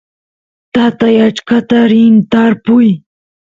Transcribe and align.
tatay 0.73 1.15
achkata 1.27 1.79
rin 1.91 2.15
tarpuy 2.31 2.89